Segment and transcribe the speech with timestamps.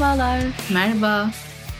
[0.00, 0.40] Merhabalar.
[0.72, 1.30] Merhaba.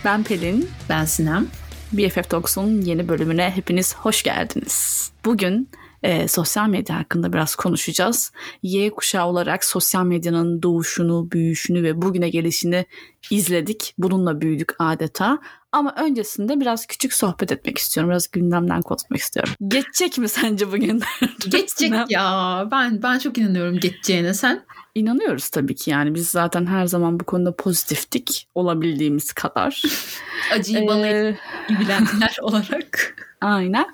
[0.04, 0.68] Ben Pelin.
[0.88, 1.48] Ben Sinem.
[1.92, 5.10] BFF Talks'un yeni bölümüne hepiniz hoş geldiniz.
[5.24, 5.68] Bugün
[6.02, 8.32] e, sosyal medya hakkında biraz konuşacağız.
[8.62, 12.86] Y kuşağı olarak sosyal medyanın doğuşunu, büyüyüşünü ve bugüne gelişini
[13.30, 13.94] izledik.
[13.98, 15.38] Bununla büyüdük adeta.
[15.72, 18.10] Ama öncesinde biraz küçük sohbet etmek istiyorum.
[18.10, 19.52] Biraz gündemden konuşmak istiyorum.
[19.68, 21.02] Geçecek mi sence bugün?
[21.48, 22.68] Geçecek ya.
[22.70, 24.34] Ben ben çok inanıyorum geçeceğine.
[24.34, 24.64] Sen?
[24.94, 29.82] İnanıyoruz tabii ki yani biz zaten her zaman bu konuda pozitiftik olabildiğimiz kadar.
[30.52, 31.36] Acıyı bana ee,
[31.68, 33.16] bilenler olarak.
[33.40, 33.86] Aynen.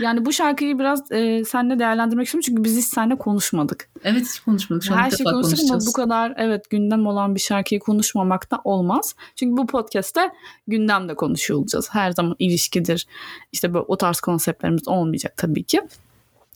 [0.00, 3.88] Yani bu şarkıyı biraz e, seninle değerlendirmek istiyorum çünkü biz hiç seninle konuşmadık.
[4.04, 4.84] Evet hiç konuşmadık.
[4.84, 9.14] Şu Her şey konuştuk ama bu kadar evet gündem olan bir şarkıyı konuşmamak da olmaz.
[9.36, 10.30] Çünkü bu podcast'te
[10.66, 11.88] gündemde konuşuyor olacağız.
[11.92, 13.06] Her zaman ilişkidir.
[13.52, 15.82] İşte böyle o tarz konseptlerimiz olmayacak tabii ki.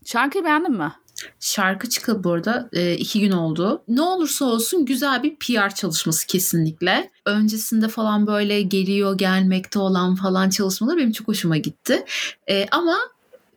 [0.04, 0.92] Şarkıyı beğendin mi?
[1.40, 3.82] Şarkı çıkalı burada e, iki gün oldu.
[3.88, 7.10] Ne olursa olsun güzel bir PR çalışması kesinlikle.
[7.24, 12.04] Öncesinde falan böyle geliyor gelmekte olan falan çalışmalar benim çok hoşuma gitti.
[12.50, 12.96] E, ama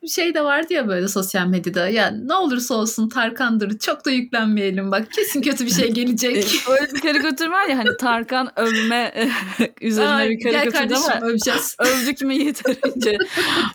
[0.08, 4.92] şey de vardı ya böyle sosyal medyada ya ne olursa olsun Tarkan'dır çok da yüklenmeyelim
[4.92, 6.46] bak kesin kötü bir şey gelecek.
[6.70, 9.14] Öyle bir karikatür var ya hani Tarkan övme
[9.82, 11.76] üzerine Ay, bir karikatür ama öveceğiz.
[11.80, 13.18] övdük mü yeterince.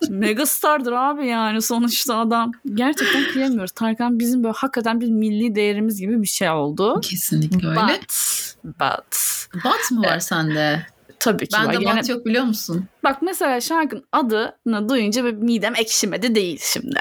[0.09, 2.53] Megastardır abi yani sonuçta adam.
[2.75, 3.73] Gerçekten kıyamıyoruz.
[3.73, 7.01] Tarkan bizim böyle hakikaten bir milli değerimiz gibi bir şey oldu.
[7.01, 7.81] Kesinlikle öyle.
[7.81, 8.13] But,
[8.65, 9.17] but.
[9.65, 10.87] Bat mı var sende?
[11.21, 11.81] Tabii ki ben var.
[11.81, 12.85] de yani, yok biliyor musun?
[13.05, 17.01] Bak mesela şarkının adını duyunca bir midem ekşimedi değil şimdi.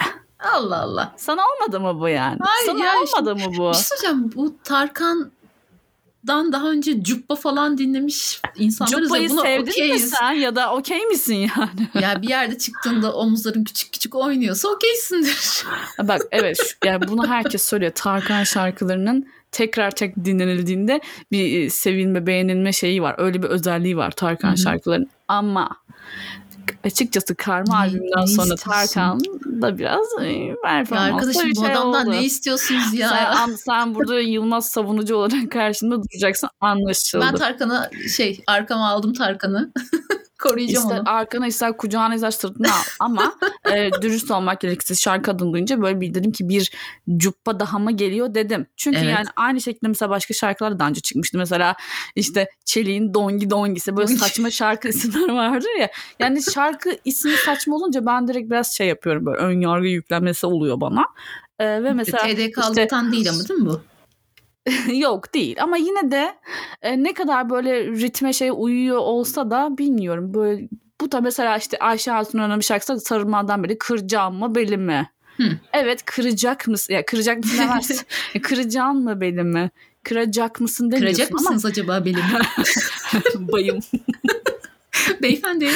[0.54, 1.14] Allah Allah.
[1.18, 2.38] Sana olmadı mı bu yani?
[2.42, 3.70] Hayır Sana ya, olmadı şimdi, mı bu?
[3.70, 4.32] Bir şey söyleyeceğim.
[4.36, 5.32] Bu Tarkan
[6.28, 10.04] Dan daha önce Cuppa falan dinlemiş insanlarız Cuppa'yı buna sevdin okeyiz.
[10.04, 11.90] mi sen ya da okey misin yani?
[12.06, 15.66] ya bir yerde çıktığında omuzların küçük küçük oynuyorsa okeysindir.
[16.04, 17.92] Bak evet yani bunu herkes söylüyor.
[17.96, 21.02] Tarkan şarkılarının tekrar tek dinlenildiğinde
[21.32, 23.16] bir e, sevilme, beğenilme şeyi var.
[23.18, 25.10] Öyle bir özelliği var Tarkan şarkılarının.
[25.28, 25.70] Ama
[26.84, 29.20] açıkçası Karma ne, albümünden ne sonra Tarkan
[29.62, 32.16] da biraz e, performanslı arkadaşım bir bu şey adamdan oldu.
[32.16, 33.10] ne istiyorsunuz ya?
[33.10, 37.26] Sen, sen burada Yılmaz savunucu olarak karşında duracaksın anlaşıldı.
[37.26, 39.72] Ben Tarkan'a şey arkama aldım Tarkan'ı.
[40.50, 41.10] Koruyacağım ister onu.
[41.10, 42.84] arkana ister kucağına ister sırtına al.
[43.00, 43.36] Ama
[43.72, 46.72] e, dürüst olmak gerekirse şarkı adını duyunca böyle bir dedim ki bir
[47.18, 48.68] cuppa daha mı geliyor dedim.
[48.78, 49.10] Çünkü evet.
[49.10, 51.38] yani aynı şekilde mesela başka şarkılar da önce çıkmıştı.
[51.38, 51.76] Mesela
[52.16, 55.90] işte Çelik'in Dongi Dongisi böyle saçma şarkı isimler vardır ya.
[56.20, 60.82] Yani şarkı ismi saçma olunca ben direkt biraz şey yapıyorum böyle ön yargı yüklenmesi oluyor
[60.82, 61.06] bana.
[61.60, 63.82] E, ve mesela TDK'lıktan işte, değil ama değil mi bu?
[64.94, 66.36] Yok değil ama yine de
[66.82, 70.34] e, ne kadar böyle ritme şey uyuyor olsa da bilmiyorum.
[70.34, 70.68] Böyle
[71.02, 75.10] bu da mesela işte Ayşe Hatun'un bir şarkısı sarılmadan beri kıracağım mı belimi?
[75.38, 75.44] Hı.
[75.74, 76.94] Evet kıracak mısın?
[76.94, 78.06] Ya kıracak mısın demez.
[78.42, 79.70] Kıracağım mı belimi?
[80.04, 81.72] Kıracak mısın demiyorsun Kıracak mısınız ama...
[81.72, 82.24] acaba belimi?
[83.52, 83.80] Bayım.
[85.22, 85.70] Beyefendi.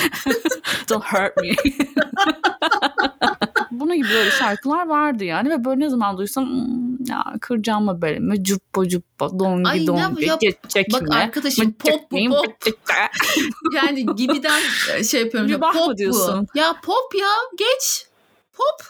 [0.90, 1.56] Don't hurt me.
[3.90, 8.02] Buna gibi böyle şarkılar vardı yani ve böyle ne zaman duysam hmm, ya kıracağım mı
[8.02, 11.16] böyle mi cuppa cuppa dongi Ay, dongi ya, geçecek Bak mi?
[11.16, 12.56] arkadaşım pop bu pop.
[13.74, 14.62] yani gibiden
[15.04, 15.50] şey yapıyorum.
[15.50, 16.48] Bir pop diyorsun.
[16.56, 16.60] Bu.
[16.60, 18.06] Ya pop ya geç.
[18.54, 18.86] Pop.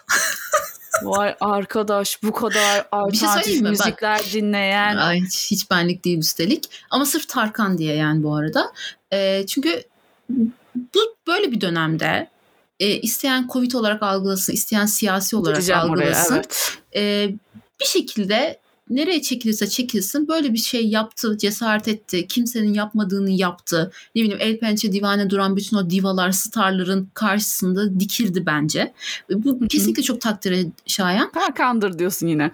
[1.03, 4.97] Vay arkadaş bu kadar alternatif şey müzikler Bak, dinleyen.
[4.97, 6.69] Ay, hiç, hiç benlik değil üstelik.
[6.89, 8.73] Ama sırf Tarkan diye yani bu arada.
[9.13, 9.83] E, çünkü
[10.75, 12.29] bu böyle bir dönemde
[12.79, 16.33] e, isteyen Covid olarak algılasın, isteyen siyasi olarak Gideceğim algılasın.
[16.33, 16.77] Oraya, evet.
[16.95, 17.35] e,
[17.79, 18.59] bir şekilde
[18.89, 22.27] nereye çekilirse çekilsin böyle bir şey yaptı, cesaret etti.
[22.27, 23.91] Kimsenin yapmadığını yaptı.
[24.15, 28.93] Ne bileyim el pençe divane duran bütün o divalar, starların karşısında dikildi bence.
[29.29, 31.31] Bu kesinlikle çok takdire şayan.
[31.33, 32.51] Hakan'dır diyorsun yine.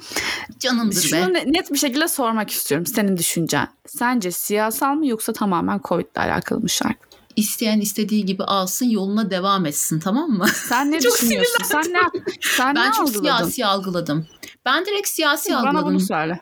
[0.59, 1.43] Canımdır Şunu be.
[1.47, 3.67] net bir şekilde sormak istiyorum senin düşüncen.
[3.87, 7.14] Sence siyasal mı yoksa tamamen Covid ile alakalı mı şarkı?
[7.35, 10.47] İsteyen istediği gibi alsın yoluna devam etsin tamam mı?
[10.69, 11.63] Sen ne düşünüyorsun?
[11.63, 11.99] Sen ne
[12.41, 13.21] sen ben ne çok algıladın?
[13.21, 14.27] siyasi algıladım.
[14.65, 15.77] Ben direkt siyasi Bana algıladım.
[15.85, 16.39] Bana bunu söyle.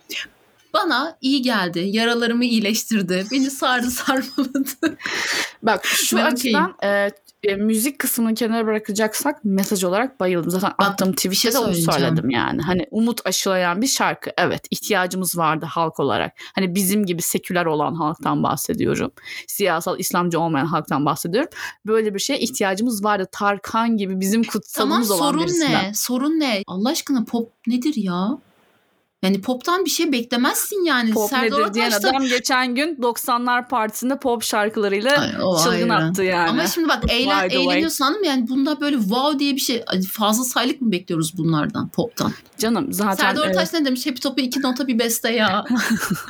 [0.74, 1.80] Bana iyi geldi.
[1.80, 3.26] Yaralarımı iyileştirdi.
[3.32, 4.98] Beni sardı sarmaladı.
[5.64, 7.10] Bak şu ben açıdan e,
[7.44, 10.52] e, müzik kısmını kenara bırakacaksak mesaj olarak bayıldım.
[10.52, 12.62] Zaten Bak, attığım tweet'te şey de onu söyledim yani.
[12.62, 14.32] Hani umut aşılayan bir şarkı.
[14.38, 16.34] Evet ihtiyacımız vardı halk olarak.
[16.56, 19.12] Hani bizim gibi seküler olan halktan bahsediyorum.
[19.48, 21.50] Siyasal İslamcı olmayan halktan bahsediyorum.
[21.86, 23.28] Böyle bir şeye ihtiyacımız vardı.
[23.32, 25.90] Tarkan gibi bizim kutsalımız tamam, olan sorun birisinden.
[25.90, 25.94] ne?
[25.94, 26.64] Sorun ne?
[26.68, 28.38] Allah aşkına pop nedir ya?
[29.24, 31.12] Yani poptan bir şey beklemezsin yani.
[31.12, 32.10] Pop Serdar nedir diyen Ortaç'ta...
[32.10, 35.32] adam geçen gün 90'lar partisinde pop şarkılarıyla Ay,
[35.64, 36.06] çılgın ayrı.
[36.06, 36.50] attı yani.
[36.50, 38.26] Ama şimdi bak eğlen, eğleniyorsun mı?
[38.26, 42.32] Yani bunda böyle wow diye bir şey fazla saylık mı bekliyoruz bunlardan poptan?
[42.58, 43.26] Canım zaten.
[43.26, 43.78] Serdar Ortaç e...
[43.82, 44.06] ne demiş?
[44.06, 45.66] Happy Top'u iki nota bir beste ya.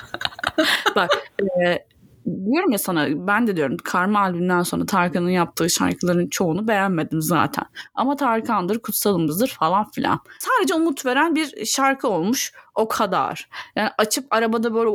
[0.95, 1.09] bak
[1.41, 1.85] e,
[2.25, 7.65] diyorum ya sana ben de diyorum Karma albümünden sonra Tarkan'ın yaptığı şarkıların çoğunu beğenmedim zaten.
[7.95, 10.19] Ama Tarkan'dır, kutsalımızdır falan filan.
[10.39, 13.49] Sadece umut veren bir şarkı olmuş o kadar.
[13.75, 14.89] Yani açıp arabada böyle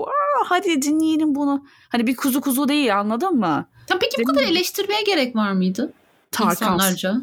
[0.45, 1.67] hadi dinleyelim bunu.
[1.89, 3.67] Hani bir kuzu kuzu değil anladın mı?
[3.87, 5.93] Tam peki bu kadar eleştirmeye gerek var mıydı?
[6.31, 6.51] Tarkan.
[6.51, 7.17] İnsanlarca.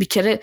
[0.00, 0.40] Bir kere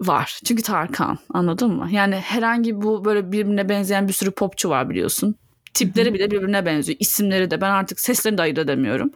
[0.00, 0.40] var.
[0.44, 1.88] Çünkü Tarkan anladın mı?
[1.90, 5.34] Yani herhangi bu böyle birbirine benzeyen bir sürü popçu var biliyorsun.
[5.78, 6.96] Tipleri bile birbirine benziyor.
[7.00, 9.10] İsimleri de ben artık seslerini de ayırt edemiyorum.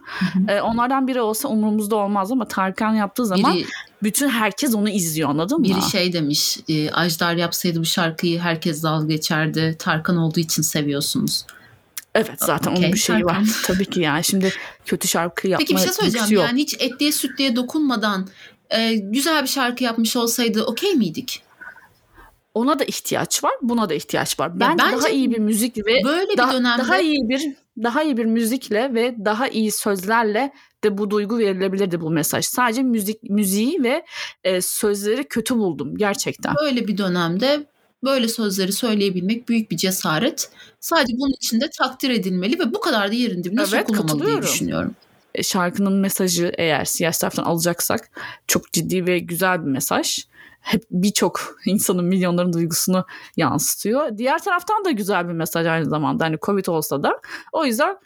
[0.47, 3.65] Ee, onlardan biri olsa umurumuzda olmaz ama Tarkan yaptığı zaman biri,
[4.03, 5.63] bütün herkes onu izliyor anladın mı?
[5.63, 9.75] Biri şey demiş e, Ajdar yapsaydı bu şarkıyı herkes dalga geçerdi.
[9.79, 11.45] Tarkan olduğu için seviyorsunuz.
[12.15, 13.41] Evet zaten okay, onun bir şeyi Tarkan.
[13.41, 13.49] var.
[13.65, 14.53] Tabii ki yani şimdi
[14.85, 16.43] kötü şarkı yapma Peki bir şey söyleyeceğim yok.
[16.43, 18.27] yani hiç etliye sütlüye dokunmadan
[18.69, 21.41] e, güzel bir şarkı yapmış olsaydı okey miydik?
[22.53, 24.59] Ona da ihtiyaç var, buna da ihtiyaç var.
[24.59, 28.17] Bence daha iyi bir müzik ve böyle bir daha, dönemde daha iyi bir daha iyi
[28.17, 30.53] bir müzikle ve daha iyi sözlerle
[30.83, 32.45] de bu duygu verilebilirdi bu mesaj.
[32.45, 34.05] Sadece müzik müziği ve
[34.43, 36.55] e, sözleri kötü buldum gerçekten.
[36.61, 37.65] Böyle bir dönemde
[38.03, 40.49] böyle sözleri söyleyebilmek büyük bir cesaret.
[40.79, 44.41] Sadece bunun için de takdir edilmeli ve bu kadar da yerin dibine evet, sokulmamalı diye
[44.41, 44.95] düşünüyorum.
[45.35, 48.09] E, şarkının mesajı eğer siyasi taraftan alacaksak
[48.47, 50.19] çok ciddi ve güzel bir mesaj
[50.63, 53.05] hep birçok insanın milyonların duygusunu
[53.37, 54.17] yansıtıyor.
[54.17, 57.21] Diğer taraftan da güzel bir mesaj aynı zamanda hani Covid olsa da.
[57.51, 57.97] O yüzden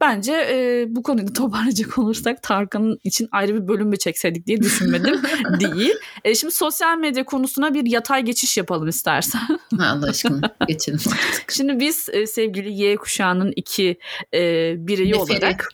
[0.00, 5.20] bence e, bu konuyu toparlayacak olursak Tarkan'ın için ayrı bir bölüm mü çekseydik diye düşünmedim
[5.60, 5.94] değil.
[6.24, 9.40] E, şimdi sosyal medya konusuna bir yatay geçiş yapalım istersen.
[9.80, 11.52] Allah aşkına geçelim artık.
[11.52, 13.98] Şimdi biz e, sevgili Y kuşağının iki
[14.34, 14.40] e,
[14.86, 15.36] bireyi Neferi.
[15.36, 15.68] olarak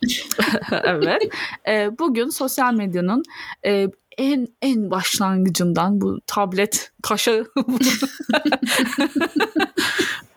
[0.84, 1.22] evet
[1.68, 3.22] e, bugün sosyal medyanın
[3.64, 3.86] e,
[4.18, 7.44] en en başlangıcından bu tablet taşı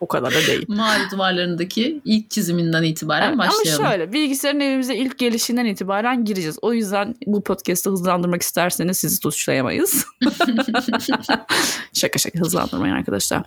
[0.02, 0.66] o kadar da değil.
[0.68, 3.86] Mavi duvarlarındaki ilk çiziminden itibaren başlayalım.
[3.86, 6.58] Ama şöyle bilgisayarın evimize ilk gelişinden itibaren gireceğiz.
[6.62, 10.06] O yüzden bu podcast'ı hızlandırmak isterseniz sizi suçlayamayız.
[11.94, 13.44] şaka şaka hızlandırmayın arkadaşlar.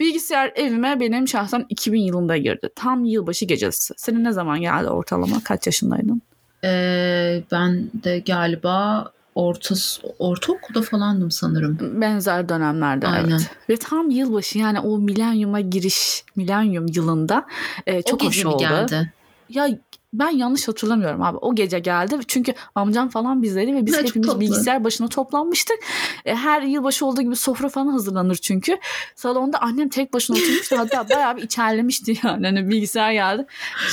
[0.00, 2.68] Bilgisayar evime benim şahsen 2000 yılında girdi.
[2.74, 3.94] Tam yılbaşı gecesi.
[3.96, 5.44] Senin ne zaman geldi ortalama?
[5.44, 6.22] Kaç yaşındaydın?
[6.64, 9.74] Ee, ben de galiba orta
[10.18, 12.00] ortaokulda falandım sanırım.
[12.00, 13.30] Benzer dönemlerde Aynen.
[13.30, 13.50] evet.
[13.68, 17.46] Ve tam yılbaşı yani o milenyuma giriş, milenyum yılında
[17.86, 18.58] e, çok o hoş oldu.
[18.58, 19.12] Geldi?
[19.48, 19.68] Ya
[20.12, 21.36] ben yanlış hatırlamıyorum abi.
[21.36, 22.18] O gece geldi.
[22.28, 25.76] Çünkü amcam falan bizleri ve biz ya, hepimiz bilgisayar başına toplanmıştık.
[26.24, 28.78] E, her yılbaşı olduğu gibi sofra falan hazırlanır çünkü.
[29.14, 30.78] Salonda annem tek başına oturmuştu.
[30.78, 32.46] Hatta bayağı bir içerlemişti yani.
[32.46, 33.46] Hani bilgisayar geldi.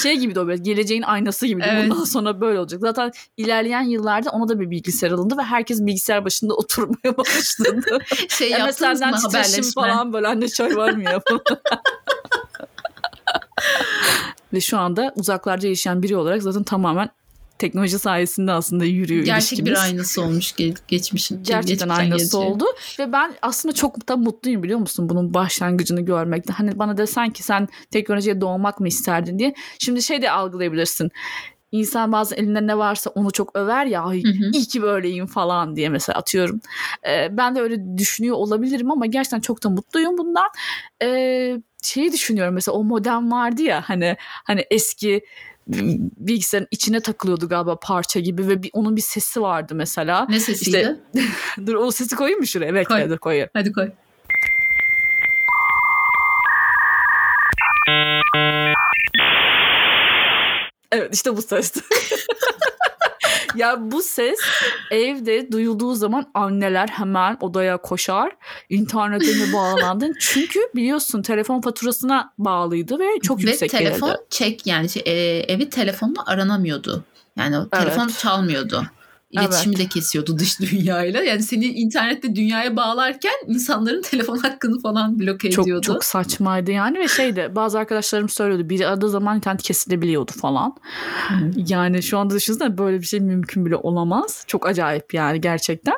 [0.04, 1.64] Şey gibi de o böyle geleceğin aynası gibi.
[1.66, 1.92] Evet.
[1.92, 2.82] Bundan sonra böyle olacak.
[2.82, 8.00] Zaten ilerleyen yıllarda ona da bir bilgisayar alındı ve herkes bilgisayar başında oturmaya başladı.
[8.30, 9.72] şey yaptınız mı haberleşme?
[9.76, 11.22] falan böyle anne çay var mı ya
[14.54, 17.10] Ve şu anda uzaklarda yaşayan biri olarak zaten tamamen
[17.60, 19.72] teknoloji sayesinde aslında yürüyor Gerçek ilişkimiz.
[19.72, 20.56] bir aynası olmuş
[20.88, 21.44] geçmişin.
[21.44, 22.44] Gerçekten aynası geçiyor.
[22.44, 22.66] oldu.
[23.00, 26.54] Ve ben aslında çok da mutluyum biliyor musun bunun başlangıcını görmekte.
[26.54, 29.54] Hani bana desen ki sen teknolojiye doğmak mı isterdin diye.
[29.80, 31.12] Şimdi şey de algılayabilirsin.
[31.72, 34.52] İnsan bazen elinde ne varsa onu çok över ya hı hı.
[34.54, 36.62] iyi ki böyleyim falan diye mesela atıyorum.
[37.08, 40.48] Ee, ben de öyle düşünüyor olabilirim ama gerçekten çok da mutluyum bundan.
[41.02, 45.22] Ee, şeyi düşünüyorum mesela o modem vardı ya hani hani eski
[45.68, 50.28] bilgisayarın içine takılıyordu galiba parça gibi ve bir, onun bir sesi vardı mesela.
[50.30, 50.98] Ne sesiydi?
[51.14, 51.26] İşte,
[51.66, 52.70] dur o sesi koyayım mı şuraya?
[52.70, 53.10] Evet koy.
[53.10, 53.50] dur koyayım.
[53.54, 53.92] Hadi koy.
[60.92, 61.74] Evet işte bu ses.
[63.56, 64.40] ya bu ses
[64.92, 68.32] evde duyulduğu zaman anneler hemen odaya koşar.
[68.70, 70.16] İnternete mi bağlandın?
[70.20, 74.20] Çünkü biliyorsun telefon faturasına bağlıydı ve çok ve yüksek telefon geldi.
[74.30, 77.04] çek yani şey, e, evi telefonla aranamıyordu.
[77.38, 77.72] Yani evet.
[77.72, 78.84] telefon çalmıyordu.
[79.32, 79.86] İletişimi evet.
[79.86, 81.24] de kesiyordu dış dünyayla.
[81.24, 85.86] Yani seni internette dünyaya bağlarken insanların telefon hakkını falan bloke çok, ediyordu.
[85.86, 90.76] Çok saçmaydı yani ve şeydi bazı arkadaşlarım söylüyordu biri aradığı zaman internet kesilebiliyordu falan.
[91.28, 91.52] Hı.
[91.68, 94.44] Yani şu anda düşünsene böyle bir şey mümkün bile olamaz.
[94.48, 95.96] Çok acayip yani gerçekten.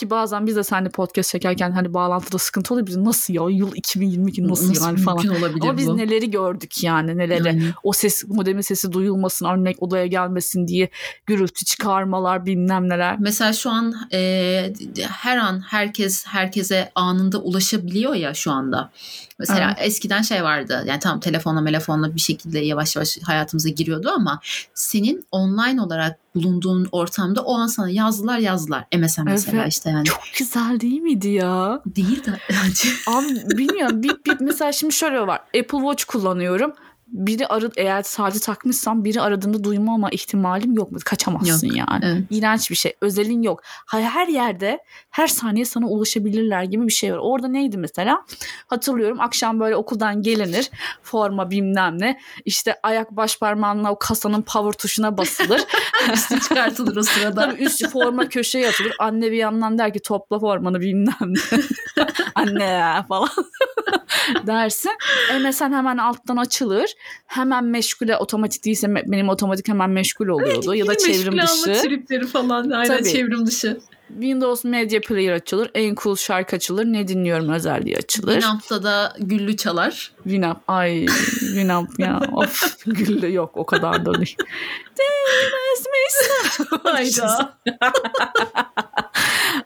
[0.00, 2.86] Ki bazen biz de seninle podcast çekerken hani bağlantıda sıkıntı oluyor.
[2.86, 5.28] Biz nasıl ya yıl 2022 nasıl, nasıl yani falan.
[5.28, 5.96] Olabilir Ama biz bu?
[5.96, 7.48] neleri gördük yani neleri.
[7.48, 7.62] Yani.
[7.82, 10.88] O ses modemin sesi duyulmasın örnek odaya gelmesin diye
[11.26, 13.16] gürültü çıkarmalar bilmem neler.
[13.18, 14.72] Mesela şu an e,
[15.08, 18.90] her an herkes herkese anında ulaşabiliyor ya şu anda.
[19.38, 19.88] Mesela evet.
[19.88, 24.40] eskiden şey vardı yani tam telefonla telefonla bir şekilde yavaş yavaş hayatımıza giriyordu ama
[24.74, 28.86] senin online olarak bulunduğun ortamda o an sana yazdılar yazdılar.
[28.98, 29.72] MSN mesela evet.
[29.72, 30.04] işte yani.
[30.04, 31.82] Çok güzel değil miydi ya?
[31.86, 32.38] Değil de.
[33.06, 36.72] Abi bilmiyorum bir, bir, mesela şimdi şöyle var Apple Watch kullanıyorum
[37.12, 40.98] biri arı eğer saati takmışsam biri aradığında duymama ihtimalim yok mu?
[41.04, 42.04] Kaçamazsın Yok, yani.
[42.04, 42.22] evet.
[42.30, 42.96] İğrenç bir şey.
[43.00, 43.62] Özelin yok.
[43.86, 44.78] Her yerde
[45.10, 47.18] her saniye sana ulaşabilirler gibi bir şey var.
[47.18, 48.24] Orada neydi mesela?
[48.66, 50.70] Hatırlıyorum akşam böyle okuldan gelinir.
[51.02, 52.20] Forma bilmem ne.
[52.44, 55.60] İşte ayak baş parmağınla o kasanın power tuşuna basılır.
[56.14, 57.50] Üstü çıkartılır o sırada.
[57.50, 58.92] Tabii üst forma köşeye atılır.
[58.98, 61.60] Anne bir yandan der ki topla formanı bilmem ne.
[62.34, 63.28] Anne ya falan
[64.46, 64.92] dersin.
[65.40, 66.90] MSN hemen alttan açılır.
[67.26, 70.74] Hemen meşgule otomatik değilse benim otomatik hemen meşgul oluyordu.
[70.74, 71.82] ya da Meşgul çevrim alma dışı.
[71.82, 72.70] tripleri falan.
[72.70, 73.12] Aynen Tabii.
[73.12, 73.80] çevrim dışı.
[74.12, 75.70] Windows Media Player açılır.
[75.74, 76.84] En cool şarkı açılır.
[76.84, 78.32] Ne dinliyorum özelliği açılır.
[78.32, 80.12] Winamp'ta da güllü çalar.
[80.22, 80.58] Winamp.
[80.68, 81.06] Ay
[81.40, 82.20] Winamp ya.
[82.32, 84.36] Of gülle yok o kadar da değil.
[84.98, 86.66] Değmez misin?
[86.82, 87.58] Hayda.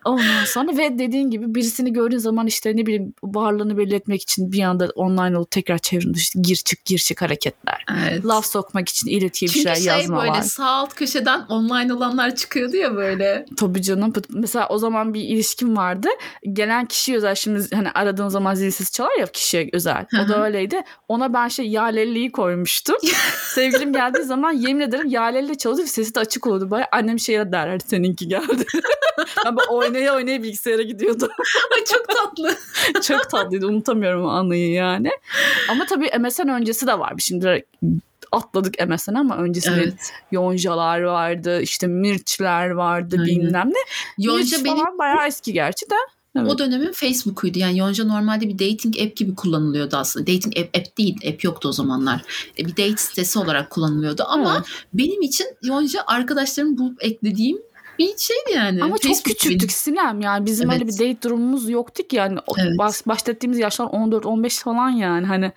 [0.04, 4.52] Ondan sonra ve dediğin gibi birisini gördüğün zaman işte ne bileyim varlığını belli etmek için
[4.52, 7.84] bir anda online olup tekrar çevrim dışı gir çık gir çık hareketler.
[8.02, 8.26] Evet.
[8.26, 10.28] Laf sokmak için iletiye bir Çünkü şeyler şey yazmalar.
[10.28, 13.46] böyle sağ alt köşeden online olanlar çıkıyordu ya böyle.
[13.56, 14.12] Tabii canım.
[14.34, 16.08] Mesela o zaman bir ilişkim vardı.
[16.52, 20.06] Gelen kişi özel şimdi hani aradığın zaman zil sesi çalar ya kişiye özel.
[20.24, 20.82] O da öyleydi.
[21.08, 22.96] Ona ben şey yalelliyi koymuştum.
[23.54, 26.70] Sevgilim geldiği zaman yemin ederim yalelli çalıyordu ve sesi de açık olurdu.
[26.70, 28.64] Böyle annem şeye derler seninki geldi.
[29.44, 31.28] ben böyle oynaya oynaya bilgisayara gidiyordum.
[31.74, 32.56] Ay çok tatlı.
[33.02, 33.66] Çok tatlıydı.
[33.66, 35.10] Unutamıyorum o anıyı yani.
[35.68, 37.12] Ama tabii MSN öncesi de var.
[37.18, 37.64] Şimdi
[38.34, 40.12] atladık MSN ama öncesinde Evet.
[40.32, 43.26] Yoncalar vardı, işte Mirçler vardı Aynen.
[43.26, 44.24] bilmem ne.
[44.24, 45.94] Yonca Mirç benim falan bayağı eski gerçi de.
[46.38, 46.50] Evet.
[46.52, 47.58] o dönemin Facebook'uydu.
[47.58, 50.26] Yani Yonca normalde bir dating app gibi kullanılıyordu aslında.
[50.26, 51.16] Dating app, app değil.
[51.32, 52.22] App yoktu o zamanlar.
[52.58, 54.24] E, Bir date sitesi olarak kullanılıyordu.
[54.28, 54.66] Ama Evet.
[54.94, 57.58] benim için Yonca arkadaşlarım bulup eklediğim
[57.98, 58.84] bir şeydi yani.
[58.84, 59.70] Ama çok Facebook küçüktük benim.
[59.70, 61.16] Sinem yani bizim öyle bir Evet.
[61.16, 62.78] date durumumuz yoktu ki yani Evet.
[62.78, 63.26] baş,
[63.58, 65.52] yaşlar 14-15 falan yani hani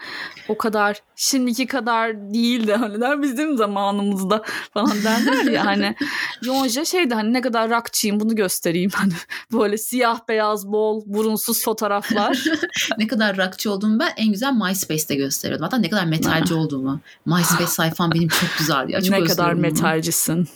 [0.48, 5.96] o kadar şimdiki kadar değildi hani der bizim zamanımızda falan derler ya hani
[6.44, 9.14] Yonca şeydi hani ne kadar rockçıyım bunu göstereyim hani
[9.54, 12.44] böyle siyah beyaz bol burunsuz fotoğraflar
[12.98, 15.64] Ne kadar rockçı olduğumu ben en güzel MySpace'te gösteriyordum.
[15.64, 17.00] Hatta ne kadar metalci olduğumu.
[17.26, 18.92] MySpace sayfam benim çok güzeldi.
[18.92, 20.48] Ya, çok ne kadar metalcisin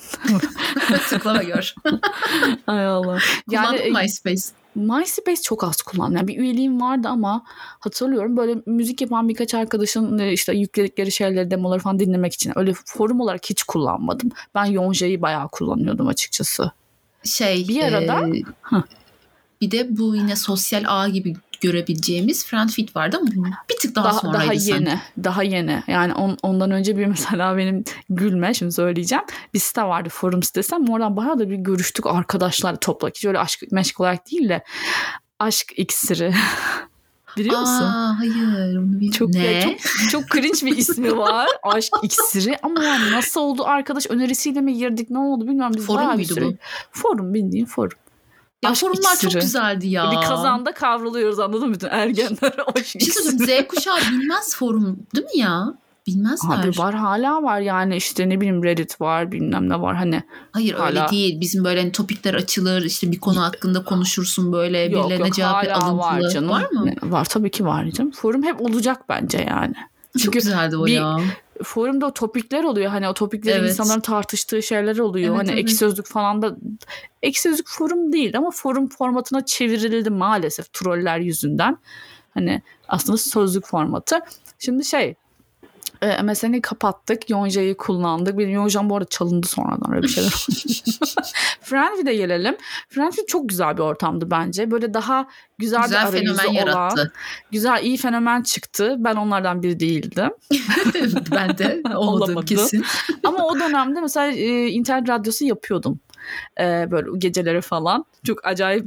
[1.09, 1.70] Tıklama gör.
[2.67, 3.17] Ay Allah
[3.49, 4.41] Kullandın yani e, MySpace?
[4.75, 6.17] MySpace çok az kullandım.
[6.17, 7.43] Yani bir üyeliğim vardı ama
[7.79, 12.73] hatırlıyorum böyle müzik yapan birkaç arkadaşın e, işte yükledikleri şeyleri, demoları falan dinlemek için öyle
[12.85, 14.29] forum olarak hiç kullanmadım.
[14.55, 16.71] Ben Yonca'yı bayağı kullanıyordum açıkçası.
[17.23, 18.43] Şey Bir arada- e,
[19.61, 23.31] bir de bu yine sosyal ağ gibi görebileceğimiz Friendfit vardı ama
[23.69, 24.69] bir tık daha, Daha, sonraydı daha sanki.
[24.71, 25.83] yeni, daha yeni.
[25.87, 29.23] Yani on- ondan önce bir mesela benim gülme şimdi söyleyeceğim.
[29.53, 33.15] Bir site vardı forum sitesi ama oradan bayağı da bir görüştük arkadaşlar topladık.
[33.17, 34.63] Hiç öyle aşk meşk olarak değil de
[35.39, 36.33] aşk iksiri.
[37.37, 37.73] Biliyor musun?
[37.83, 39.11] Aa, hayır onu bilmiyorum.
[39.11, 39.61] Çok, ne?
[39.61, 41.47] çok çok cringe bir ismi var.
[41.63, 42.57] Aşk iksiri.
[42.63, 45.73] Ama yani nasıl oldu arkadaş önerisiyle mi girdik ne oldu bilmiyorum.
[45.77, 46.55] Biz Forum muydu bu?
[46.91, 47.97] Forum bildiğin forum.
[48.63, 49.31] Ya Aşk forumlar iksiri.
[49.31, 50.11] çok güzeldi ya.
[50.11, 51.73] Bir kazanda kavruluyoruz anladın mı?
[51.73, 55.73] Bütün ergenler Bir şey Z kuşağı bilmez forum değil mi ya?
[56.07, 56.57] Bilmezler.
[56.59, 60.23] Abi var hala var yani işte ne bileyim Reddit var bilmem ne var hani.
[60.51, 61.11] Hayır öyle Hala.
[61.11, 61.41] değil.
[61.41, 65.67] Bizim böyle hani topikler açılır işte bir konu hakkında konuşursun böyle Yok birilerine yok cevap
[65.71, 65.97] alıntılı.
[65.97, 66.49] var canım.
[66.49, 66.91] Var mı?
[67.03, 68.11] Var tabii ki var canım.
[68.11, 69.73] Forum hep olacak bence yani.
[70.13, 71.19] Çok Çünkü güzeldi o bir- ya.
[71.63, 72.91] Forumda o topikler oluyor.
[72.91, 73.69] Hani o topiklerin Evet.
[73.69, 75.29] insanların tartıştığı şeyler oluyor.
[75.29, 75.59] Evet, hani evet.
[75.59, 76.57] ek sözlük falan da
[77.21, 81.77] ek sözlük forum değil ama forum formatına çevrildi maalesef troller yüzünden.
[82.33, 84.19] Hani aslında sözlük formatı.
[84.59, 85.15] Şimdi şey
[86.01, 87.29] e, MSN'i kapattık.
[87.29, 88.37] Yonca'yı kullandık.
[88.37, 90.57] Benim Yonca'm bu arada çalındı sonradan öyle bir şeyler oldu.
[91.61, 92.57] Friendly'de gelelim.
[92.89, 94.71] Friendly çok güzel bir ortamdı bence.
[94.71, 95.27] Böyle daha
[95.57, 97.13] güzel, Güzel bir arayüzü fenomen olan, yarattı.
[97.51, 98.95] güzel iyi fenomen çıktı.
[98.99, 100.29] Ben onlardan biri değildim.
[101.31, 102.85] ben de olmadım kesin.
[103.23, 105.99] Ama o dönemde mesela e, internet radyosu yapıyordum.
[106.59, 108.05] E, böyle geceleri falan.
[108.23, 108.85] Çok acayip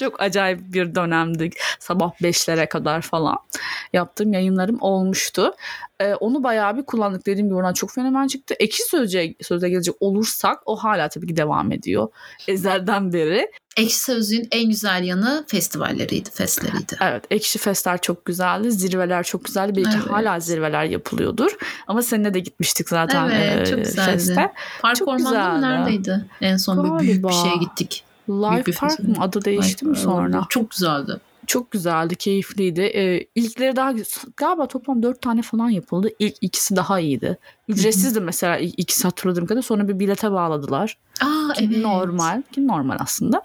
[0.00, 1.50] çok acayip bir dönemdi.
[1.78, 3.36] Sabah 5'lere kadar falan
[3.92, 5.52] yaptığım yayınlarım olmuştu.
[6.00, 7.26] E, onu bayağı bir kullandık.
[7.26, 8.54] Dediğim gibi oradan çok fenomen çıktı.
[8.58, 12.08] Ekşi sözce, sözde gelecek olursak o hala tabii ki devam ediyor.
[12.48, 13.50] Ezelden beri.
[13.76, 16.96] Ekşi Sözlüğün en güzel yanı festivalleriydi, festleriydi.
[17.00, 18.72] Evet Ekşi Festler çok güzeldi.
[18.72, 19.72] Zirveler çok güzeldi.
[19.76, 20.10] Belki Evet.
[20.10, 21.50] hala zirveler yapılıyordur.
[21.86, 23.30] Ama seninle de gitmiştik zaten.
[23.30, 24.10] Evet, çok e, güzeldi.
[24.10, 24.52] Feste.
[24.82, 26.24] Park Çok Orman'da mı neredeydi?
[26.40, 27.42] En son bir büyük bir Galiba.
[27.42, 28.04] şeye gittik.
[28.28, 30.46] Bir Park mı adı değişti mi Ay, sonra?
[30.48, 31.20] Çok güzeldi.
[31.50, 32.80] Çok güzeldi, keyifliydi.
[32.80, 33.94] Ee, ilkleri daha
[34.36, 36.08] galiba toplam dört tane falan yapıldı.
[36.18, 37.38] İlk ikisi daha iyiydi.
[37.68, 39.62] Ücretsizdi mesela ilk ikisi hatırladığım kadar.
[39.62, 40.98] Sonra bir bilete bağladılar.
[41.20, 41.84] Aa Ki evet.
[41.84, 43.42] normal, ki normal aslında.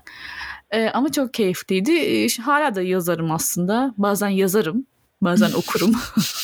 [0.72, 1.92] Ee, ama çok keyifliydi.
[1.92, 3.94] Ee, hala da yazarım aslında.
[3.98, 4.86] Bazen yazarım.
[5.26, 5.96] Bazen okurum.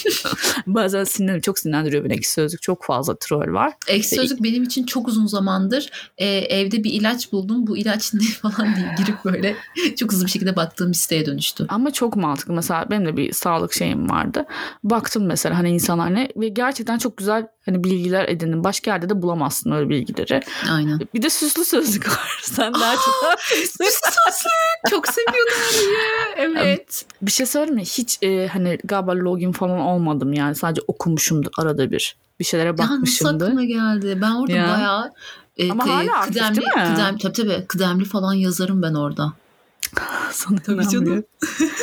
[0.68, 2.62] Bazen sinirlerim çok sinirlendiriyor beni ekşi sözlük.
[2.62, 3.74] Çok fazla troll var.
[3.88, 7.68] Ekşi sözlük benim için çok uzun zamandır e, evde bir ilaç buldum.
[7.68, 9.56] Bu ilaç ne falan diye girip böyle
[10.00, 11.66] çok hızlı bir şekilde baktığım bir siteye dönüştü.
[11.70, 12.54] Ama çok mantıklı.
[12.54, 14.46] Mesela benim de bir sağlık şeyim vardı.
[14.84, 18.64] Baktım mesela hani insanlar ne ve gerçekten çok güzel hani bilgiler edindim.
[18.64, 20.42] Başka yerde de bulamazsın öyle bilgileri.
[20.72, 21.00] Aynen.
[21.14, 22.40] Bir de süslü sözlük var.
[22.44, 24.90] Sen daha çok süslü sözlük.
[24.90, 26.60] Çok seviyordum onu.
[26.60, 27.06] Evet.
[27.22, 27.82] Bir şey söyleyeyim mi?
[27.82, 30.56] Hiç e, hani galiba login falan olmadım yani.
[30.56, 32.16] Sadece okumuşumdur arada bir.
[32.40, 33.48] Bir şeylere bakmışımdır.
[33.48, 34.20] Ya nasıl geldi?
[34.22, 34.68] Ben orada ya.
[34.68, 35.12] bayağı
[35.58, 36.96] e, Ama hala aktif kıdemli, değil mi?
[36.96, 37.66] Kıdemli, tabii tabii.
[37.68, 39.34] Kıdemli falan yazarım ben orada.
[40.32, 41.24] Sana tabii canım.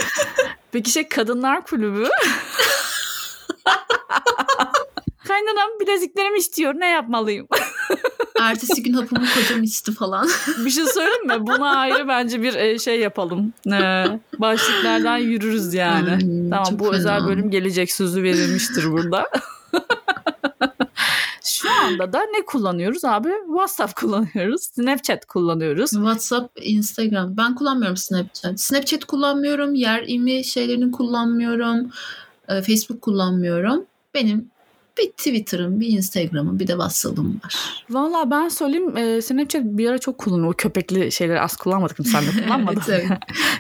[0.72, 2.08] Peki şey kadınlar kulübü.
[5.28, 6.74] Kaynanam bileziklerimi istiyor.
[6.74, 7.48] Ne yapmalıyım?
[8.40, 10.28] Ertesi gün hapımı kocam içti falan.
[10.64, 11.46] bir şey söyleyeyim mi?
[11.46, 13.52] Buna ayrı bence bir e, şey yapalım.
[13.72, 14.04] Ee,
[14.38, 16.22] başlıklardan yürürüz yani.
[16.22, 16.96] Hmm, tamam bu fena.
[16.96, 19.30] özel bölüm gelecek sözü verilmiştir burada.
[21.44, 23.28] Şu anda da ne kullanıyoruz abi?
[23.46, 24.62] WhatsApp kullanıyoruz.
[24.62, 25.90] Snapchat kullanıyoruz.
[25.90, 27.36] WhatsApp, Instagram.
[27.36, 28.60] Ben kullanmıyorum Snapchat.
[28.60, 29.74] Snapchat kullanmıyorum.
[29.74, 31.90] Yer imi şeylerini kullanmıyorum.
[32.48, 33.86] E, Facebook kullanmıyorum.
[34.14, 34.50] Benim
[34.98, 37.84] bir Twitter'ım, bir Instagram'ım, bir de WhatsApp'ım var.
[37.90, 40.48] Valla ben söyleyeyim e, Snapchat bir ara çok kullanıyor.
[40.48, 42.04] O köpekli şeyleri az kullanmadık mı?
[42.04, 42.82] Sen de kullanmadın.
[42.88, 43.06] evet,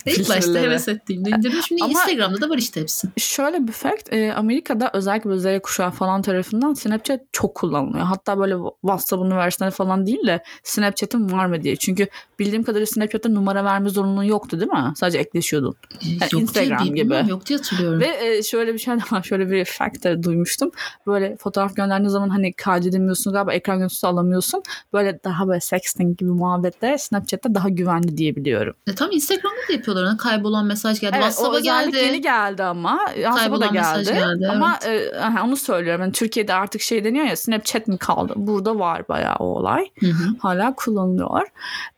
[0.06, 0.18] evet.
[0.18, 1.62] İlk başta heves ettiğimde indirdim.
[1.68, 3.08] Şimdi Ama Instagram'da da var işte hepsi.
[3.16, 4.12] Şöyle bir fact.
[4.12, 8.04] E, Amerika'da özellikle böyle Z kuşağı falan tarafından Snapchat çok kullanılıyor.
[8.04, 11.76] Hatta böyle WhatsApp'ın versiyonu falan değil de Snapchat'ın var mı diye.
[11.76, 14.92] Çünkü bildiğim kadarıyla Snapchat'ta numara verme zorunluluğu yoktu değil mi?
[14.96, 15.74] Sadece ekleşiyordun.
[16.02, 17.24] Yani yok Instagram diye, gibi.
[17.28, 18.00] Yok diye hatırlıyorum.
[18.00, 19.22] Ve e, şöyle bir şey var.
[19.22, 20.70] Şöyle bir fact duymuştum.
[21.06, 24.62] Böyle fotoğraf gönderdiğin zaman hani kaydedemiyorsun galiba ekran görüntüsü alamıyorsun.
[24.92, 28.74] Böyle daha böyle sexting gibi muhabbetler Snapchat'te daha güvenli diyebiliyorum.
[28.86, 30.06] E, tam Instagram'da da yapıyorlar.
[30.06, 31.16] Hani kaybolan mesaj geldi.
[31.16, 31.96] Evet, WhatsApp'a geldi.
[31.96, 32.98] yeni geldi ama.
[33.14, 34.12] WhatsApp'a da geldi.
[34.12, 35.14] geldi ama evet.
[35.14, 36.00] e, onu söylüyorum.
[36.00, 38.32] Yani Türkiye'de artık şey deniyor ya Snapchat mi kaldı?
[38.36, 39.86] Burada var bayağı o olay.
[40.00, 40.28] Hı hı.
[40.38, 41.42] Hala kullanılıyor.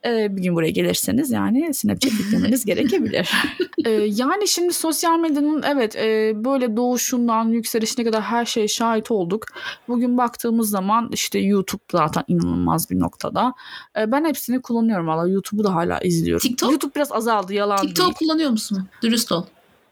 [0.05, 3.31] E, bir gün buraya gelirseniz yani Snapchat yüklemeniz gerekebilir.
[3.85, 9.47] e, yani şimdi sosyal medyanın evet e, böyle doğuşundan yükselişine kadar her şeye şahit olduk.
[9.89, 13.55] Bugün baktığımız zaman işte YouTube zaten inanılmaz bir noktada.
[13.99, 15.29] E, ben hepsini kullanıyorum valla.
[15.29, 16.49] YouTube'u da hala izliyorum.
[16.49, 16.71] TikTok?
[16.71, 18.09] YouTube biraz azaldı yalan TikTok değil.
[18.09, 18.89] TikTok kullanıyor musun?
[19.03, 19.45] Dürüst ol.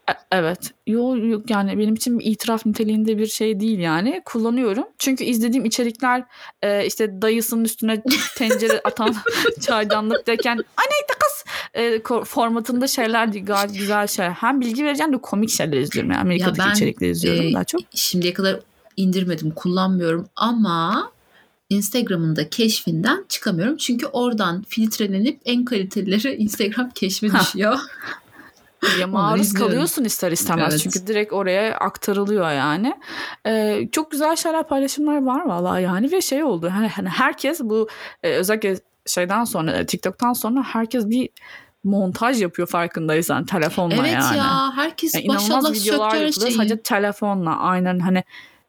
[0.09, 0.71] E, evet.
[0.87, 4.21] Yok yok yani benim için bir itiraf niteliğinde bir şey değil yani.
[4.25, 4.85] Kullanıyorum.
[4.99, 6.23] Çünkü izlediğim içerikler
[6.61, 8.03] e, işte dayısının üstüne
[8.37, 9.15] tencere atan
[9.61, 13.27] çaydanlık derken anne kız e, formatında şeyler.
[13.27, 14.31] Gayet güzel şeyler.
[14.31, 16.11] Hem bilgi vereceğim de komik şeyler izliyorum.
[16.11, 17.81] Yani Amerika'daki ya ben, içerikleri izliyorum e, daha çok.
[17.95, 18.59] Şimdiye kadar
[18.99, 21.11] indirmedim, kullanmıyorum ama
[21.69, 23.77] Instagram'ın da keşfinden çıkamıyorum.
[23.77, 27.79] Çünkü oradan filtrelenip en kalitelileri Instagram keşfe düşüyor.
[28.99, 30.81] ya maruz kalıyorsun ister istemez evet.
[30.83, 32.95] çünkü direkt oraya aktarılıyor yani.
[33.45, 37.87] Ee, çok güzel şeyler paylaşımlar var vallahi yani ve şey oldu hani, hani herkes bu
[38.23, 41.29] e, özellikle şeyden sonra e, TikTok'tan sonra herkes bir
[41.83, 44.25] montaj yapıyor farkındaysan telefonla evet yani.
[44.25, 48.23] Evet ya herkes yani maşallah videolar yapılıyor sadece telefonla aynen hani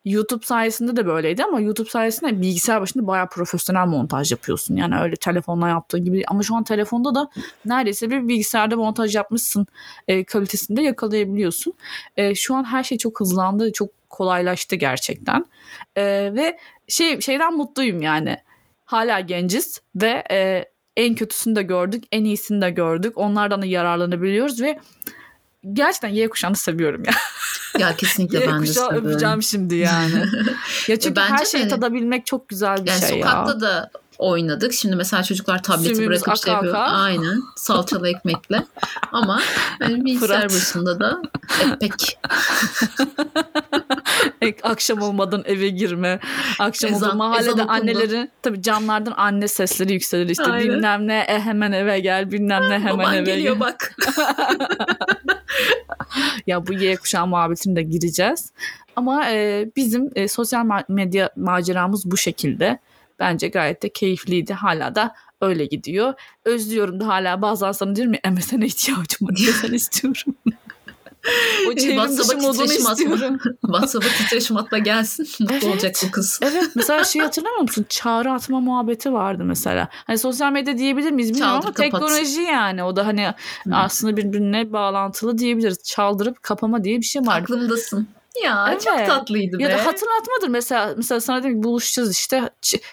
[0.04, 4.76] YouTube sayesinde de böyleydi ama YouTube sayesinde bilgisayar başında bayağı profesyonel montaj yapıyorsun.
[4.76, 7.30] Yani öyle telefonla yaptığın gibi ama şu an telefonda da
[7.64, 9.66] neredeyse bir bilgisayarda montaj yapmışsın
[10.08, 11.72] e, kalitesinde yakalayabiliyorsun.
[12.16, 15.46] E, şu an her şey çok hızlandı, çok kolaylaştı gerçekten.
[15.96, 16.02] E,
[16.34, 16.58] ve
[16.88, 18.36] şey şeyden mutluyum yani.
[18.84, 20.64] Hala genciz ve e,
[20.96, 23.18] en kötüsünü de gördük, en iyisini de gördük.
[23.18, 24.78] Onlardan da yararlanabiliyoruz ve
[25.72, 27.12] gerçekten Y kuşağını seviyorum ya.
[27.78, 29.06] Ya kesinlikle ben de seviyorum.
[29.06, 30.24] öpeceğim şimdi yani.
[30.88, 33.26] ya çünkü Bence her şeyi de, tadabilmek çok güzel bir yani şey ya.
[33.26, 33.90] Sokakta da
[34.20, 34.72] oynadık.
[34.72, 36.74] Şimdi mesela çocuklar tableti Sümümüz bırakıp şey yapıyor.
[36.78, 37.42] Aynen.
[37.56, 38.64] Salçalı ekmekle.
[39.12, 39.40] Ama
[39.80, 41.22] yani bilgisayar başında da
[41.80, 42.18] epek.
[44.62, 46.20] akşam olmadan eve girme.
[46.58, 50.68] Akşam ezan, oldu mahallede anneleri tabii camlardan anne sesleri yükselir işte Aynen.
[50.68, 53.60] bilmem ne e, hemen eve gel bilmem ne hemen Baban eve geliyor gel.
[53.60, 53.96] bak.
[56.46, 58.52] ya bu Y kuşağı muhabbetine de gireceğiz.
[58.96, 62.78] Ama e, bizim e, sosyal medya maceramız bu şekilde.
[63.20, 64.52] Bence gayet de keyifliydi.
[64.52, 66.14] Hala da öyle gidiyor.
[66.44, 69.32] Özlüyorum da hala bazen sana diyorum ya MSN'e ihtiyacım var.
[69.32, 70.34] MSN istiyorum.
[71.68, 73.38] o çevrim dışı modunu istiyorum.
[73.60, 75.28] WhatsApp'a titreşim atma gelsin.
[75.40, 75.64] Mutlu evet.
[75.64, 76.40] olacak bu kız.
[76.42, 77.86] evet mesela şey hatırlamıyor musun?
[77.88, 79.88] Çağrı atma muhabbeti vardı mesela.
[79.92, 82.10] Hani sosyal medya diyebilir miyiz bilmiyorum Çaldır, ama kapat.
[82.10, 82.84] teknoloji yani.
[82.84, 83.72] O da hani hmm.
[83.72, 85.82] aslında birbirine bağlantılı diyebiliriz.
[85.82, 87.40] Çaldırıp kapama diye bir şey var.
[87.40, 88.08] Aklımdasın.
[88.44, 88.82] Ya evet.
[88.82, 89.62] çok tatlıydı be.
[89.62, 92.50] Ya da hatırlatmadır mesela mesela sana dedim buluşacağız işte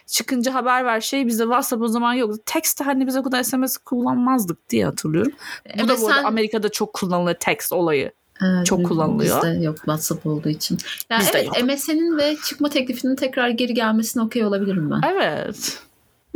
[0.08, 2.42] çıkınca haber ver şey bizde WhatsApp o zaman yoktu.
[2.46, 5.32] Text hani biz o kadar SMS kullanmazdık diye hatırlıyorum.
[5.80, 6.24] Bu e, da bu sen...
[6.24, 8.12] Amerika'da çok kullanılır text olayı.
[8.42, 9.44] Evet, çok kullanılıyor.
[9.44, 10.78] Bizde yok WhatsApp olduğu için.
[11.10, 11.66] Yani bizde evet.
[11.66, 15.02] MSN'in ve çıkma teklifinin tekrar geri gelmesine okey olabilirim ben.
[15.12, 15.80] Evet.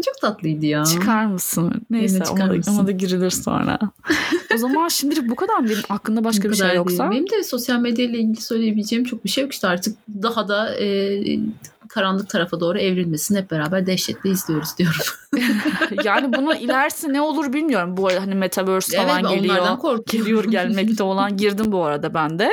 [0.05, 0.85] Çok tatlıydı ya.
[0.85, 1.85] Çıkar mısın?
[1.89, 2.77] Neyse çıkar ona, mısın?
[2.77, 3.79] ona da girilir sonra.
[4.55, 5.69] o zaman şimdilik bu kadar mı?
[5.69, 7.11] Benim aklında başka bu bir şey yoksa?
[7.11, 7.21] Değil.
[7.21, 10.75] Benim de sosyal medya ile ilgili söyleyebileceğim çok bir şey yok işte artık daha da
[10.75, 11.39] e,
[11.93, 15.01] karanlık tarafa doğru evrilmesini hep beraber dehşetle izliyoruz diyorum.
[16.03, 17.97] yani bunu ilerisi ne olur bilmiyorum.
[17.97, 20.03] Bu hani metaverse falan evet, geliyor.
[20.11, 22.51] Geliyor gelmekte olan girdim bu arada ben de.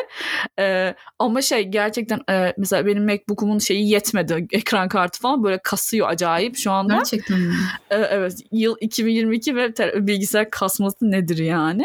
[0.59, 4.46] Ee, ama şey gerçekten e, mesela benim MacBook'umun şeyi yetmedi.
[4.53, 6.94] Ekran kartı falan böyle kasıyor acayip şu anda.
[6.94, 7.55] Gerçekten mi?
[7.90, 9.72] Ee, evet yıl 2022 ve
[10.07, 11.85] bilgisayar kasması nedir yani?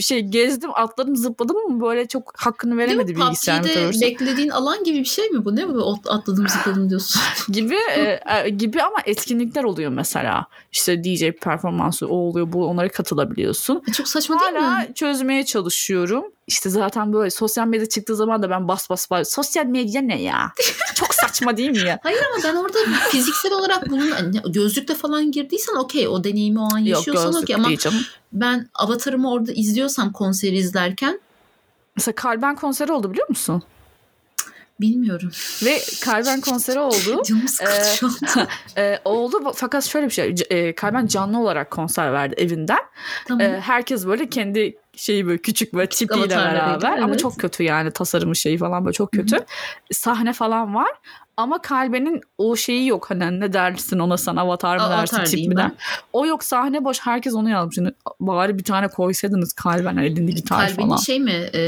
[0.00, 4.00] Şey gezdim atladım zıpladım ama böyle çok hakkını veremedi bilgisayar metaverse'ün.
[4.00, 5.56] beklediğin alan gibi bir şey mi bu?
[5.56, 7.22] Ne bu atladım zıpladım diyorsun?
[7.52, 10.46] gibi e, e, gibi ama etkinlikler oluyor mesela.
[10.72, 13.82] İşte DJ performansı o oluyor bu onlara katılabiliyorsun.
[13.88, 14.68] E çok saçma Hala değil mi?
[14.68, 16.24] Hala çözmeye çalışıyorum.
[16.46, 19.30] İşte zaten böyle sosyal medya çıktığı zaman da ben bas bas bas.
[19.30, 20.52] Sosyal medya ne ya?
[20.94, 21.98] Çok saçma değil mi ya?
[22.02, 22.78] Hayır ama ben orada
[23.10, 27.68] fiziksel olarak bunun hani gözlükle falan girdiysen okey o deneyimi o an yaşıyorsan okey ama
[28.32, 31.20] ben avatarımı orada izliyorsam konseri izlerken
[31.96, 33.62] Mesela Kalben konseri oldu biliyor musun?
[34.80, 35.30] Bilmiyorum.
[35.64, 37.22] Ve Kalben konseri oldu.
[37.28, 40.34] Canım sıkıldı e, e, oldu fakat şöyle bir şey.
[40.50, 42.78] E, Kalben canlı olarak konser verdi evinden.
[43.28, 43.40] Tamam.
[43.40, 47.02] E, herkes böyle kendi şeyi böyle küçük böyle küçük tipiyle beraber evet.
[47.02, 49.36] ama çok kötü yani tasarımı şeyi falan böyle çok kötü.
[49.36, 49.44] Hı-hı.
[49.92, 50.90] Sahne falan var
[51.36, 55.72] ama kalbenin o şeyi yok hani ne dersin ona sen avatar mı dersin tipine.
[56.12, 57.78] O yok sahne boş herkes onu yazmış.
[57.78, 60.96] Yani bari bir tane koysaydınız kalben elinde gitar kalbenin falan.
[60.96, 61.60] şey mi e,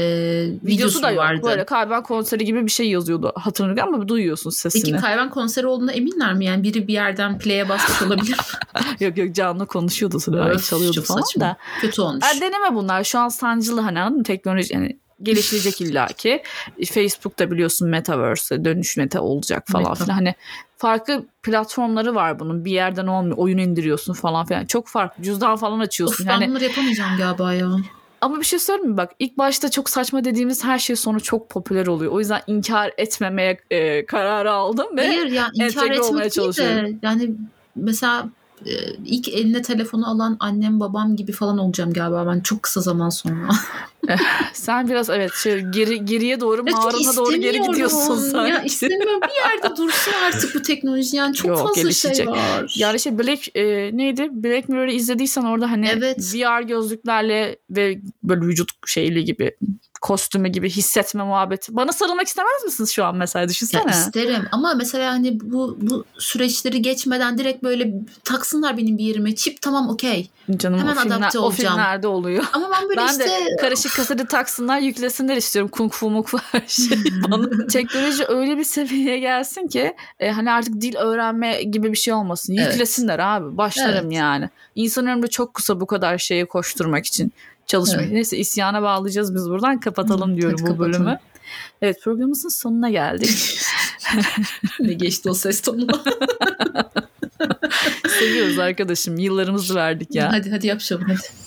[0.43, 1.19] videosu, videosu da yok.
[1.19, 1.41] Vardı.
[1.43, 4.83] Böyle kalben konseri gibi bir şey yazıyordu hatırlıyorum ama duyuyorsun sesini.
[4.83, 6.45] Peki kalben konseri olduğuna eminler mi?
[6.45, 8.37] Yani biri bir yerden play'e basmış olabilir
[8.99, 11.41] yok yok canlı konuşuyordu sıra çalıyordu falan saçma.
[11.41, 11.57] da.
[11.81, 12.25] Kötü olmuş.
[12.25, 14.23] Yani deneme bunlar şu an sancılı hani anladın mı?
[14.23, 16.43] Teknoloji yani geliştirecek illaki.
[16.85, 20.15] Facebook'ta biliyorsun metaverse dönüş meta olacak falan filan.
[20.15, 20.35] Hani
[20.77, 22.65] farklı platformları var bunun.
[22.65, 23.37] Bir yerden olmuyor.
[23.37, 24.65] Oyun indiriyorsun falan filan.
[24.65, 25.23] Çok farklı.
[25.23, 26.23] Cüzdan falan açıyorsun.
[26.23, 27.67] Of, yani, ben bunları yapamayacağım galiba ya.
[28.21, 28.97] Ama bir şey söyleyeyim mi?
[28.97, 32.11] Bak ilk başta çok saçma dediğimiz her şey sonra çok popüler oluyor.
[32.11, 37.31] O yüzden inkar etmemeye e, kararı aldım ve Hayır ya inkar etmek değil de yani
[37.75, 38.29] mesela
[39.05, 43.49] ilk eline telefonu alan annem babam gibi falan olacağım galiba ben çok kısa zaman sonra.
[44.53, 48.51] sen biraz evet şey, geri geriye doğru mağarana doğru geri gidiyorsun sanki.
[48.51, 52.15] Ya istemiyorum bir yerde dursun artık bu teknoloji yani çok Yok, fazla şey gelişecek.
[52.15, 52.73] şey var.
[52.77, 53.63] Yani şey Black e,
[53.93, 54.29] neydi?
[54.31, 56.35] Black Mirror'ı izlediysen orada hani evet.
[56.35, 59.51] VR gözlüklerle ve böyle vücut şeyli gibi
[60.05, 61.75] kostümü gibi hissetme muhabbeti.
[61.75, 63.91] Bana sarılmak istemez misiniz şu an mesela düşünsene.
[63.91, 69.35] Ya isterim ama mesela hani bu bu süreçleri geçmeden direkt böyle taksınlar benim bir yerime.
[69.35, 70.29] Çip tamam okey.
[70.57, 71.73] Canım Hemen o filmler, adapte olacağım.
[71.73, 72.43] O filmlerde oluyor.
[72.53, 73.25] Ama ben böyle ben işte...
[73.25, 75.71] de karışık kaseti taksınlar yüklesinler istiyorum.
[75.73, 76.97] Kung fu muk her şey
[77.29, 77.67] bana.
[77.67, 82.53] Teknoloji öyle bir seviyeye gelsin ki e, hani artık dil öğrenme gibi bir şey olmasın.
[82.53, 83.25] Yüklesinler evet.
[83.25, 83.57] abi.
[83.57, 84.17] Başlarım evet.
[84.17, 84.49] yani.
[84.75, 87.33] İnsan ömrü çok kısa bu kadar şeye koşturmak için
[87.67, 88.01] çalışmayı.
[88.01, 88.13] Evet.
[88.13, 90.93] Neyse isyana bağlayacağız biz buradan kapatalım Hı, diyorum bu kapatalım.
[90.93, 91.19] bölümü.
[91.81, 93.59] Evet programımızın sonuna geldik.
[94.79, 96.03] ne geçti o ses tonuna.
[98.19, 99.17] Seviyoruz arkadaşım.
[99.17, 100.31] Yıllarımızı verdik ya.
[100.31, 101.45] Hadi hadi yapışalım hadi.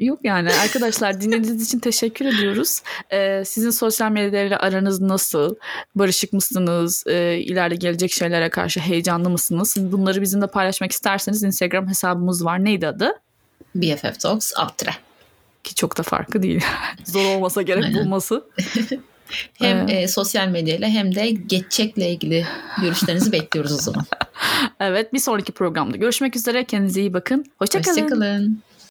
[0.00, 2.82] Yok yani arkadaşlar dinlediğiniz için teşekkür ediyoruz.
[3.12, 5.54] Ee, sizin sosyal medyalarla aranız nasıl?
[5.94, 7.04] Barışık mısınız?
[7.06, 9.76] Ee, ileride gelecek şeylere karşı heyecanlı mısınız?
[9.78, 12.64] Bunları bizimle paylaşmak isterseniz Instagram hesabımız var.
[12.64, 13.12] Neydi adı?
[13.74, 14.90] BFF Talks Aptre.
[15.64, 16.64] Ki çok da farkı değil.
[17.04, 18.04] Zor olmasa gerek Aynen.
[18.04, 18.44] bulması.
[19.54, 22.46] hem ee, e, sosyal medyayla hem de geçecekle ilgili
[22.80, 24.04] görüşlerinizi bekliyoruz o zaman.
[24.80, 26.64] evet bir sonraki programda görüşmek üzere.
[26.64, 27.44] Kendinize iyi bakın.
[27.58, 28.00] Hoşçakalın.
[28.00, 28.62] Hoşçakalın.